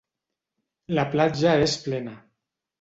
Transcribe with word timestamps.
La 0.99 1.05
platja 1.13 1.55
és 1.69 1.79
plena. 1.87 2.19